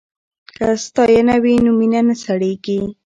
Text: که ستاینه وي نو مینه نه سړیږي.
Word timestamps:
که 0.55 0.67
ستاینه 0.85 1.35
وي 1.43 1.53
نو 1.63 1.71
مینه 1.79 2.01
نه 2.07 2.15
سړیږي. 2.23 2.79